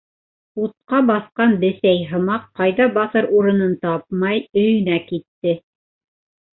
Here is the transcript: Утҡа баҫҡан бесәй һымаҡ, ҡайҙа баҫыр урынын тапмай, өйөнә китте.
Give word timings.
Утҡа 0.61 1.01
баҫҡан 1.09 1.53
бесәй 1.65 2.01
һымаҡ, 2.13 2.49
ҡайҙа 2.63 2.89
баҫыр 2.97 3.31
урынын 3.39 3.79
тапмай, 3.87 4.45
өйөнә 4.67 5.01
китте. 5.15 5.59